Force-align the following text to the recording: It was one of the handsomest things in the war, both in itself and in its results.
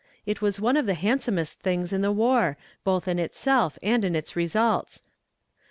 It 0.25 0.41
was 0.41 0.59
one 0.59 0.77
of 0.77 0.87
the 0.87 0.95
handsomest 0.95 1.59
things 1.59 1.93
in 1.93 2.01
the 2.01 2.11
war, 2.11 2.57
both 2.83 3.07
in 3.07 3.19
itself 3.19 3.77
and 3.83 4.03
in 4.03 4.15
its 4.15 4.35
results. 4.35 5.03